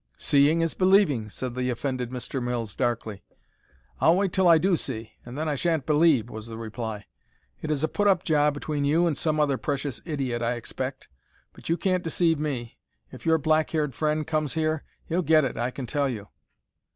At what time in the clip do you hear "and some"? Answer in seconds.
9.05-9.39